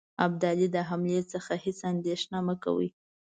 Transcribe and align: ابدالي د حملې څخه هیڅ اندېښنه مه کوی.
ابدالي 0.25 0.67
د 0.75 0.77
حملې 0.89 1.21
څخه 1.33 1.53
هیڅ 1.63 1.79
اندېښنه 1.91 2.37
مه 2.47 2.55
کوی. 2.63 2.89